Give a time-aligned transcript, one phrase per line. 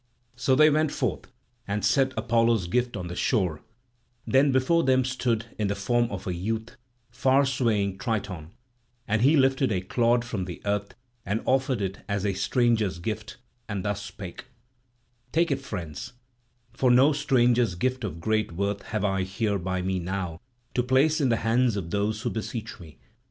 [0.35, 1.25] So they went forth
[1.67, 3.61] and set Apollo's gift on the shore;
[4.25, 6.75] then before them stood, in the form of a youth,
[7.11, 8.49] farswaying Triton,
[9.07, 13.37] and he lifted a clod from the earth and offered it as a stranger's gift,
[13.69, 14.45] and thus spake:
[15.31, 16.13] "Take it, friends,
[16.73, 20.41] for no stranger's gift of great worth have I here by me now
[20.73, 22.97] to place in the hands of those who beseech me.